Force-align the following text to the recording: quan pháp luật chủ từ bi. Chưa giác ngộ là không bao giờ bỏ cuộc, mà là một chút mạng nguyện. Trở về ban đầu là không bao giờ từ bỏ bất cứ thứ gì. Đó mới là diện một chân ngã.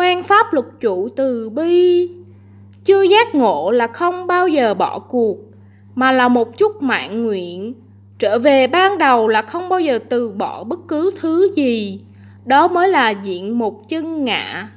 quan 0.00 0.22
pháp 0.22 0.52
luật 0.52 0.66
chủ 0.80 1.08
từ 1.16 1.50
bi. 1.50 2.08
Chưa 2.84 3.02
giác 3.02 3.34
ngộ 3.34 3.70
là 3.70 3.86
không 3.86 4.26
bao 4.26 4.48
giờ 4.48 4.74
bỏ 4.74 4.98
cuộc, 4.98 5.36
mà 5.94 6.12
là 6.12 6.28
một 6.28 6.58
chút 6.58 6.82
mạng 6.82 7.24
nguyện. 7.24 7.74
Trở 8.18 8.38
về 8.38 8.66
ban 8.66 8.98
đầu 8.98 9.28
là 9.28 9.42
không 9.42 9.68
bao 9.68 9.80
giờ 9.80 9.98
từ 10.08 10.32
bỏ 10.32 10.64
bất 10.64 10.78
cứ 10.88 11.10
thứ 11.20 11.52
gì. 11.56 12.00
Đó 12.44 12.68
mới 12.68 12.88
là 12.88 13.10
diện 13.10 13.58
một 13.58 13.88
chân 13.88 14.24
ngã. 14.24 14.68